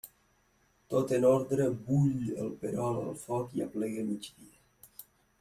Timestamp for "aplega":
3.67-4.09